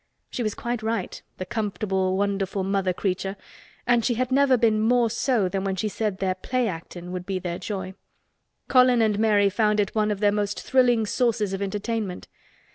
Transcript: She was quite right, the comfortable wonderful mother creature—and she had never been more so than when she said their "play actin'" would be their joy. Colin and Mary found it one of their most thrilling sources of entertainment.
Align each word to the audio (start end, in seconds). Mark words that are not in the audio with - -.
She 0.31 0.41
was 0.41 0.55
quite 0.55 0.81
right, 0.81 1.21
the 1.37 1.45
comfortable 1.45 2.17
wonderful 2.17 2.63
mother 2.63 2.91
creature—and 2.91 4.03
she 4.03 4.15
had 4.15 4.31
never 4.31 4.57
been 4.57 4.81
more 4.81 5.11
so 5.11 5.47
than 5.47 5.63
when 5.63 5.75
she 5.75 5.87
said 5.89 6.17
their 6.17 6.33
"play 6.33 6.67
actin'" 6.67 7.11
would 7.11 7.27
be 7.27 7.37
their 7.37 7.59
joy. 7.59 7.93
Colin 8.67 9.03
and 9.03 9.19
Mary 9.19 9.51
found 9.51 9.79
it 9.79 9.93
one 9.93 10.09
of 10.09 10.19
their 10.19 10.31
most 10.31 10.59
thrilling 10.59 11.05
sources 11.05 11.53
of 11.53 11.61
entertainment. 11.61 12.27